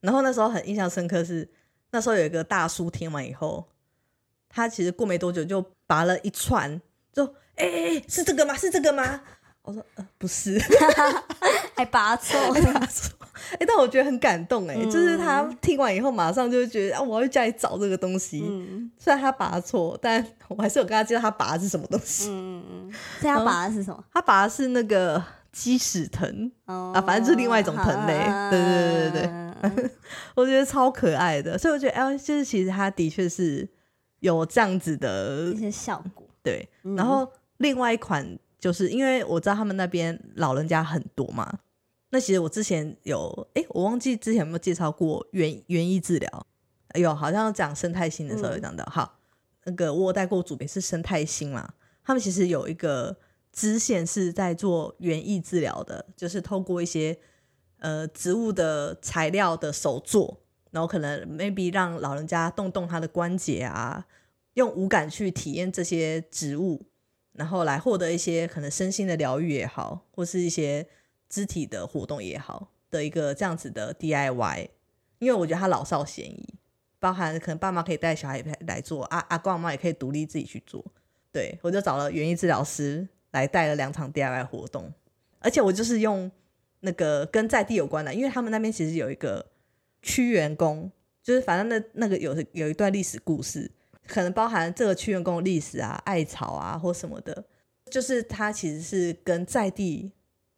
[0.00, 1.48] 然后那时候很印象深刻是，
[1.90, 3.66] 那时候有一个大叔听完以后，
[4.54, 6.80] 他其实过没多久就拔了一串，
[7.12, 7.24] 就
[7.56, 8.54] 哎哎哎，是这个吗？
[8.56, 9.20] 是这个吗？
[9.62, 10.58] 我说呃不是，
[11.74, 13.16] 还拔错，拔错。
[13.58, 18.40] 哎，但我觉得很感动哎，就是他听完以后马上就觉得啊，我要去家里找这个东西。
[18.98, 22.28] 虽然他拔错，但我还是有跟他介绍他拔的是什么东西。
[22.30, 24.04] 嗯嗯，所以他拔的是什么？
[24.12, 28.22] 他拔的是那个鸡屎藤啊，反正就是另外一种藤类。
[28.50, 29.90] 对对对对对，
[30.36, 33.66] 我觉得超可爱的，所以我觉得哎，就是其实他的确是
[34.24, 36.26] 有这样子的一些效果。
[36.42, 41.58] 对，然后另外一款就是因为我知道他们那边老人家很多嘛。
[42.08, 46.46] 那其实我之前有哎，我忘记之前有没有介绍过园园艺治疗，
[46.94, 48.84] 有好像讲生态心的时候有讲到。
[48.86, 49.18] 好，
[49.64, 53.14] 那个我带过主编是生态心嘛，他们其实有一个
[53.52, 57.18] 支线是在做园艺治疗的，就是透过一些
[57.80, 60.40] 呃植物的材料的手作，
[60.74, 64.04] 然后可能 maybe 让老人家动动他的关节啊，
[64.52, 66.84] 用五感去体验这些植物，
[67.32, 70.86] 然后来获得一些可能身心的疗愈也好，或是一些。
[71.26, 74.68] 肢体的活动也好的一个这样子的 DIY，
[75.18, 76.54] 因为我觉得它老少咸宜，
[77.00, 80.84] 包含可能爸妈可以带小孩来做，阿阿公阿妈也可以独立自己去做。
[81.32, 84.92] 对我就找了园艺治疗师来带了两场 DIY 活动，
[85.40, 86.30] 而且我就是用
[86.80, 89.44] 那个跟在地有关的，因为他们那边其实有一个
[90.04, 90.88] 屈原宫，
[91.22, 93.68] 就是反正那那个有有一段历史故事，
[94.06, 97.44] 可能包含这个屈原宫的历史啊、艾草啊或什么的，
[97.90, 100.12] 就是它其实是跟在地。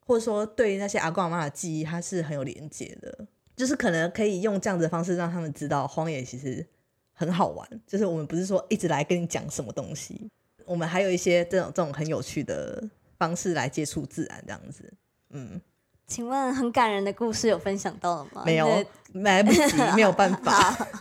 [0.09, 3.27] 或者说，对那些阿公阿妈的记忆，它是很有连接的。
[3.57, 6.65] 就是可能可以用这样子的方式，让他们知道荒野其实
[7.13, 7.69] 很好玩。
[7.85, 10.31] 就是我们不是说一直来跟你讲什么东西，
[10.65, 14.95] 我们还有一些这种这种很有趣的方式来接触自然，这样子。
[15.31, 15.61] 嗯，
[16.07, 18.43] 请问很感人的故事有分享到了吗？
[18.45, 19.61] 没有，来不及，
[19.95, 20.53] 没有办法。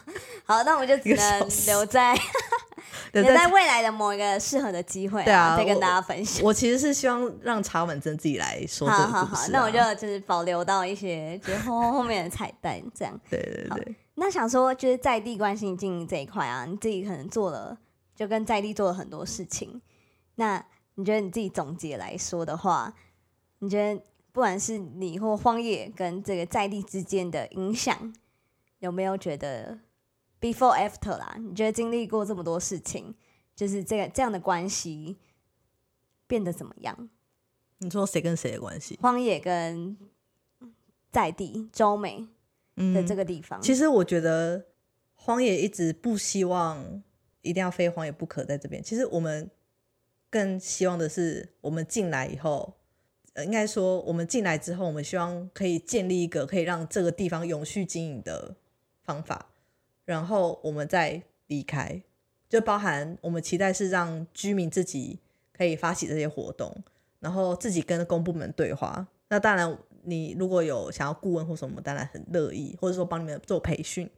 [0.45, 2.15] 好，那我们就只能留在。
[3.11, 6.43] 留在未来的某一个适合的机会，对啊，再跟大家分享。
[6.43, 13.17] 我其实是希望让查文珍自己来说这个故事，那我就就是保留到一些就后后面的彩蛋这样。
[13.29, 13.95] 对对对。
[14.15, 17.77] 那想说就是在地关心经营这一块啊，你自己可能做了，
[18.13, 19.81] 就跟在地做了很多事情。
[20.35, 20.61] 那
[20.95, 22.93] 你觉得你自己总结来说的话，
[23.59, 24.01] 你觉得
[24.35, 28.13] 不管是你或荒野跟这个在地之间的影响，
[28.79, 29.79] 有没有觉得
[30.41, 33.15] ？Before after 啦，你觉得经历过这么多事情，
[33.55, 35.15] 就是这个这样的关系
[36.27, 37.09] 变得怎么样？
[37.77, 38.99] 你说谁跟谁的关系？
[39.01, 39.97] 荒野跟
[41.13, 42.27] 在地周美
[42.75, 43.61] 的这个地方。
[43.61, 44.65] 其实我觉得
[45.13, 47.01] 荒野一直不希望
[47.41, 48.83] 一定要非荒野不可，在这边。
[48.83, 49.49] 其实我们
[50.29, 52.75] 更希望的是，我们进来以后，
[53.35, 58.55] 呃，应该说我们进来之后，我们希望可以建立一个可以让这个地方永续经营的
[59.03, 59.49] 方法。
[60.05, 62.01] 然后我们再离开，
[62.47, 65.19] 就包含我们期待是让居民自己
[65.51, 66.73] 可以发起这些活动，
[67.19, 69.07] 然后自己跟公部门对话。
[69.27, 74.09] 那当然，你如果有想要顾问或什么，当然很乐意，或者说帮你们做培训，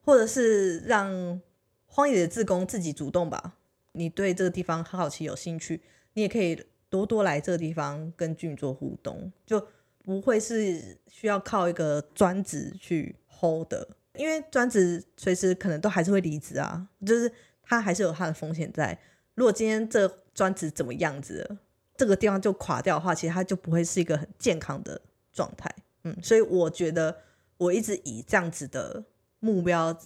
[0.00, 1.40] 或者是让
[1.84, 3.58] 荒野的志工自己主动吧。
[3.92, 5.82] 你对这个地方很好奇、有兴趣，
[6.14, 9.66] 你也可以多多来这个地方跟俊做互动，就
[10.04, 13.88] 不会是需要靠一个专职去 hold 的。
[14.12, 18.96] 因为专职随时可能都还是会离职啊，就是他还是有他的风险在。
[19.34, 21.56] 如果今天这专职怎么样子，
[21.96, 25.00] 这个地方就垮掉的话，其实他就不会是一个很健康的
[25.32, 25.74] 状态。
[26.04, 27.16] 嗯，所以我觉得
[27.56, 29.02] 我一直以这样子的
[29.40, 29.98] 目标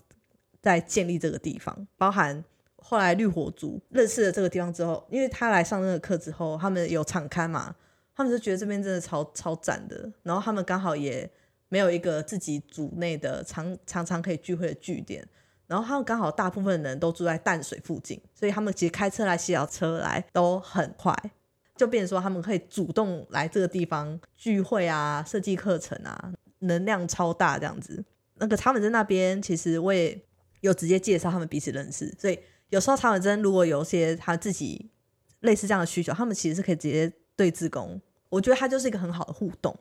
[0.63, 2.45] 在建立这个地方，包含
[2.87, 7.75] 后来绿火族认识了这个地方之后，因为他来上那个课之后，他们有敞开嘛，
[8.15, 11.29] 他们就觉得这边真的超超赞的，然后他们刚好也。
[11.69, 15.27] 没有一个自己组内的常常常可以聚会的据点，
[15.67, 21.13] 然后他们刚好大部分人都住在淡水附近，所以他们其实开车来、骑小车来都很快，
[21.75, 28.05] 就变成说他们可以主动来这个地方聚会啊、设计课程啊，能量超大这样子。
[28.35, 30.17] 那个他们在那边其实我也
[30.61, 32.39] 有直接介绍他们彼此认识，所以
[32.71, 34.91] 有时候查文珍如果有些他自己
[35.41, 39.79] 类似这样的需求，他们其实是可以直接对自工，我觉得他就是一个很好的互动，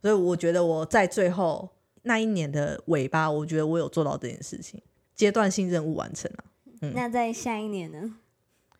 [0.00, 1.68] 所以我觉得我在最后
[2.02, 4.80] 那一年的尾巴，我觉得我有做到这件事情，
[5.14, 6.44] 阶段性任务完成了。
[6.80, 8.14] 嗯那在下一年呢？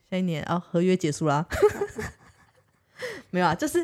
[0.09, 1.47] 下一年啊，合约结束啦。
[3.31, 3.83] 没有啊，就是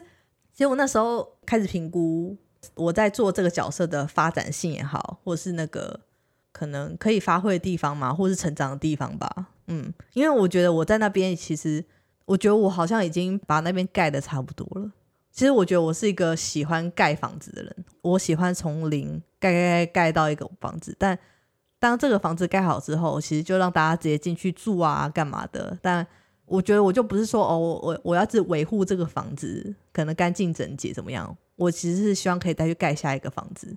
[0.52, 2.36] 其实我那时候开始评估
[2.74, 6.00] 我在做这个角色的发展性也好，或是那个
[6.52, 9.48] 可能可以发挥的地方嘛，或是成长的地方吧。
[9.66, 11.84] 嗯，因为我觉得我在那边，其实
[12.24, 14.90] 我觉得我好像已经把那边盖的差不多了。
[15.30, 21.18] 其实我觉得我是一个喜欢盖房子的人，我喜欢从零盖盖盖盖到一个房子，但
[21.78, 25.76] 当这个房子盖好之后，其实就让大家直接进去住啊，干嘛的？
[25.82, 26.06] 但
[26.46, 31.36] 我觉得我就不是说哦，我我我要是维护这个房子，可能干净整洁怎么样？
[31.56, 33.76] 我其实是希望可以再去盖下一个房子，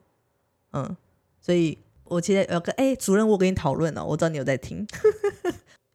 [0.73, 0.95] 嗯，
[1.39, 4.87] 所以我其实有个哎、主任，我跟你讨论了，我知道你有在听，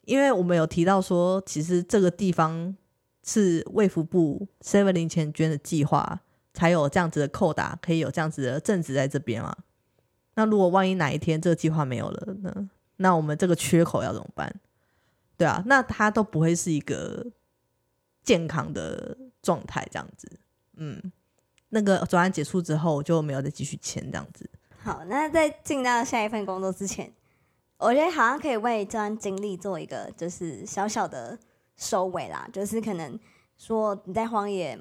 [0.04, 2.76] 因为我们有提到说，其实这个地方
[3.24, 6.20] 是卫福部 Seven 零钱捐的计划，
[6.52, 9.56] 才有这样子的扣打，可以有这样子的正职在这边嘛。
[10.34, 12.70] 那如果万一哪一天这个计划没有了呢？
[12.96, 14.54] 那我们这个缺口要怎么办？
[15.36, 17.26] 对啊，那它都不会是一个
[18.22, 20.30] 健康的状态，这样子。
[20.76, 21.12] 嗯，
[21.70, 24.48] 那个转案结束之后，就没有再继续签这样子。
[24.78, 27.12] 好，那在进到下一份工作之前，
[27.82, 31.36] 我觉得好像可以为这段经历做一个就是小小的
[31.74, 33.18] 收尾啦，就是可能
[33.58, 34.80] 说你在荒野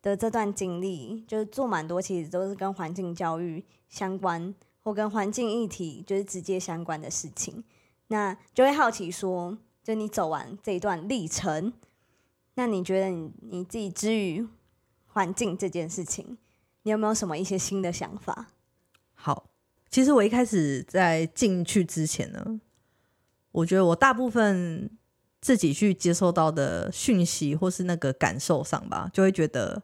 [0.00, 7.64] 的这段经历，就是做蛮多，其实都是跟环境教育相关，或跟环境议题就是直接相关的事情。
[8.06, 11.72] 那就会好奇说，就你走完这一段历程，
[12.54, 14.46] 那你觉得你你自己之于
[15.06, 16.38] 环境这件事情，
[16.84, 18.46] 你有没有什么一些新的想法？
[19.14, 19.46] 好，
[19.90, 22.60] 其实我一开始在进去之前呢，
[23.52, 24.90] 我觉得我大部分
[25.40, 29.82] 自己去接受到的讯息或是那个感受上吧，就会觉得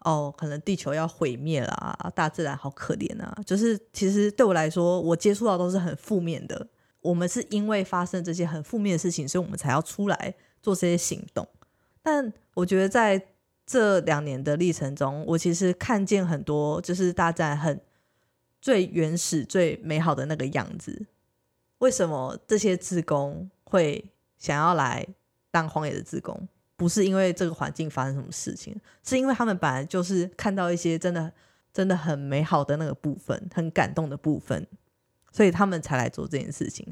[0.00, 3.36] 哦，可能地球要毁灭啦，大自然好可怜啊。
[3.44, 6.68] 就是其实对我来说，我接触到都是很负面的。
[7.00, 11.46] 我们是因为发生这些很负面的事情，所以我们才要出来做这些行动。
[12.00, 13.20] 但我觉得在
[13.66, 17.80] 这两年的历程中，我其实看见很多就是大自然很
[18.62, 21.06] 最原始、最美好的那个样子。
[21.78, 24.02] 为什么这些志工会
[24.38, 25.06] 想要来
[25.50, 26.48] 当荒野的志工？
[26.76, 31.32] 不是因为这个环境发生什么事情，是因为他们本来就是看到一些真的、
[31.72, 34.66] 真的很美好的那个部分，很感动的部分，
[35.32, 36.86] 所以他们才来做这件事情。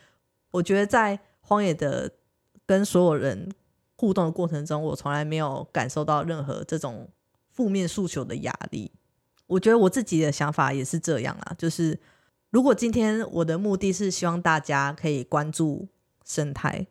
[0.51, 2.11] 我觉得在荒野的
[2.67, 3.49] 跟所有人
[3.97, 7.09] 互动的过程中，我从来没有感受到任何这种
[7.49, 8.91] 负面诉求的压力。
[9.51, 11.99] 我觉得我自己的想法也是这样啊，就是
[12.51, 15.89] 如果今天我的目的是希望大家可以关注
[16.25, 16.87] 生态，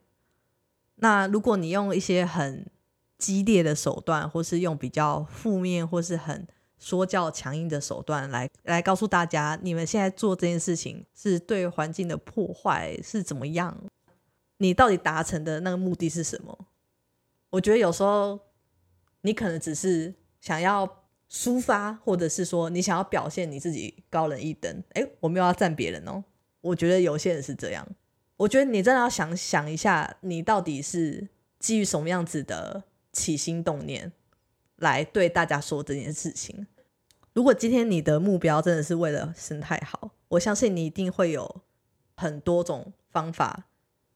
[0.95, 2.65] 那如果你用一些很
[3.17, 6.45] 激烈的手段，或是用比较负面或是很
[6.77, 13.77] 说教强硬的手段来来告诉大家，你们现在做这件事情是对环境的破坏是怎么样？
[14.57, 16.67] 你到底达成的那个目的是什么？
[17.51, 18.37] 我觉得有时候
[19.21, 20.98] 你可能只是想要
[21.31, 24.83] 抒发，或者是说你想要表现你自己高人一等。
[24.95, 26.23] 诶，我没有要赞别人哦。
[26.61, 27.87] 我觉得有些人是这样。
[28.37, 31.27] 我觉得你真的要想想一下，你到底是
[31.59, 34.11] 基于什么样子的起心动念
[34.77, 36.65] 来对大家说这件事情。
[37.33, 41.61] 如果今天你的目标真的是为了生态好，我相信你一定会有
[42.15, 43.67] 很多种方法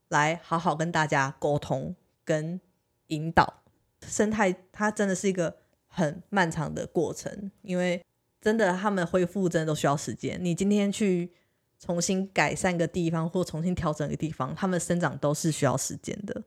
[0.10, 1.96] 来好好跟大家沟通
[2.26, 2.60] 跟
[3.08, 3.62] 引导。
[4.02, 5.58] 生态它真的是一个
[5.96, 8.04] 很漫长的过程，因为
[8.42, 10.40] 真的他们恢复真的都需要时间。
[10.44, 11.32] 你今天去
[11.78, 16.44] 重新改善个地方，或重新调整个地方，他们生长都是需要时间的。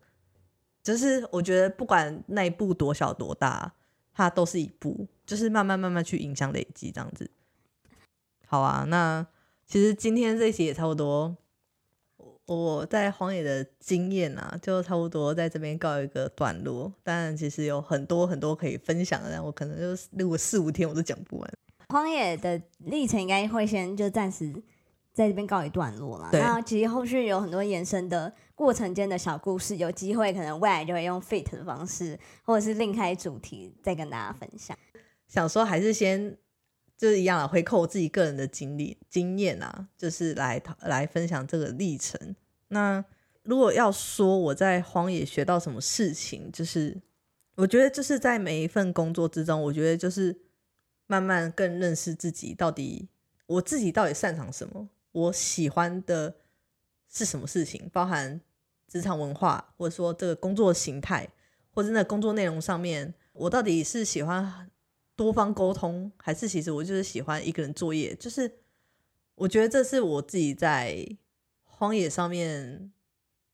[0.83, 3.73] 就是我觉得不管那一步多小多大，
[4.13, 7.31] 它都是一步，就是慢慢慢慢去影响累积这样子。
[8.47, 9.25] 好啊，那
[9.65, 11.37] 其实今天这一期也差不多。
[12.47, 16.93] 我在荒野的经验啊，就差不多在这边告一个段落。
[17.03, 21.53] 当然，其实有很多很多可以分享的，但我可能就录个四五天我都讲不完。
[21.89, 24.53] 荒野的历程应该会先就暂时
[25.13, 26.29] 在这边告一段落了。
[26.31, 34.77] 对那其实后续有很多延伸的过程间的小故事，有机会可能未来就会用 fit 的方式，或者是另开主题再跟大家分享。
[35.29, 36.37] 想说还是先
[36.97, 42.35] 就是一样，回扣我自己个人的经历经验啊，就是来来分享这个历程。
[42.69, 43.05] 那
[43.43, 47.01] 如果要说我在荒野学到什么事情，就是
[47.57, 50.37] 我觉得就是在每一份工作之中，我觉得就是
[51.07, 53.09] 慢慢更认识自己，到底
[53.47, 56.37] 我自己到底擅长什么，我喜欢的
[57.09, 58.41] 是什么事情，包含
[58.89, 61.29] 职场文化，或者说这个工作形态，
[61.73, 64.69] 或者那工作内容上面，我到底是喜欢
[65.17, 68.15] 多方沟通，还是其实我就是喜欢一个人作业？
[68.15, 68.59] 就是
[69.35, 71.05] 我觉得这是我自己在
[71.65, 72.93] 荒野上面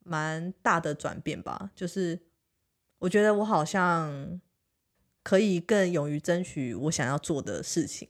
[0.04, 1.70] 蛮大的转变吧。
[1.74, 2.20] 就是
[2.98, 4.40] 我觉得我好像
[5.22, 8.08] 可以更勇于争取我想要做的事情，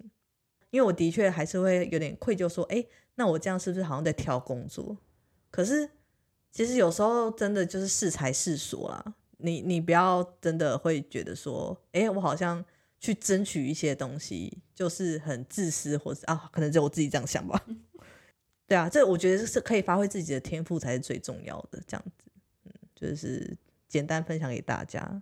[0.70, 2.84] 因为我的确还是会有点愧疚，说，哎，
[3.16, 4.96] 那我这样是不是好像在挑工作？
[5.50, 5.90] 可是
[6.50, 9.14] 其实有时候真的就是适才适所啦。
[9.38, 12.64] 你你不要真的会觉得说，哎，我好像
[13.02, 17.60] 去争取一些东西，就是很自私，或是啊，可能只有我自己这样想吧。
[18.68, 21.82] 对啊，这我觉得是可以发挥自己的天赋才是最重要的。
[21.84, 22.30] 这样子，
[22.64, 23.56] 嗯，就是
[23.88, 25.20] 简单分享给大家。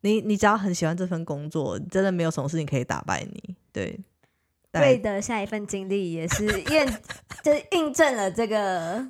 [0.00, 3.54] 你你只要很喜欢这份工作，真的没有什么事情可以打败你。
[3.70, 4.00] 对，
[4.72, 6.86] 对的下一份经历也是验，
[7.44, 9.06] 就是印证了这个。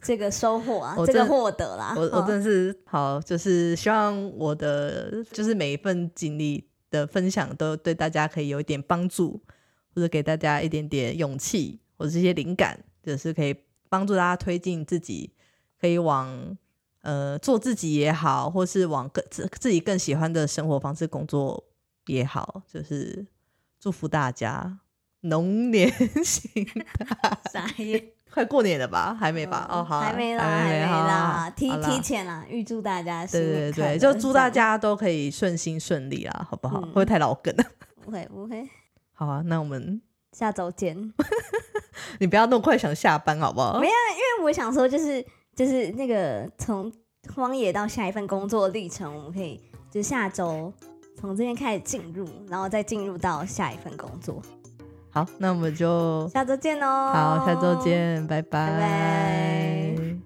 [0.00, 9.42] 这个收获啊，这个获得啦，我我真的是好，就是希望我的就是每一份经历的分享都对大家可以有一点帮助，
[9.94, 13.54] 或者给大家一点点勇气，或者一些灵感，就是可以
[13.88, 15.32] 帮助大家推进自己，
[15.80, 16.56] 可以往
[17.02, 21.64] 呃做自己也好，或是往更自自己更喜欢的生活方式工作
[22.06, 23.26] 也好，就是
[23.78, 24.80] 祝福大家
[25.20, 25.90] 龙年
[26.24, 26.66] 行
[27.52, 28.17] 大运。
[28.32, 29.16] 快过年了吧？
[29.18, 29.66] 还没吧？
[29.70, 36.80] 哦，好，还没啦，还没啦，提提前啦，预祝大家对对对，就祝大家都可以顺心顺利啊，好不好？
[36.80, 37.64] 会不会太老梗了？
[38.04, 38.68] 不会不会。
[39.12, 40.00] 好啊，那我们
[40.32, 41.12] 下周见。
[42.20, 43.80] 你不要那么快想下班，好不好？
[43.80, 45.24] 没有，因为我想说，就是
[45.56, 46.92] 就是那个从
[47.34, 49.60] 荒野到下一份工作历程，我们可以
[49.90, 50.72] 就下周
[51.18, 54.40] 从这边开始进入，然后再进入到下一份工作。
[55.10, 60.18] 好那我们就下周见喽好下周见拜拜。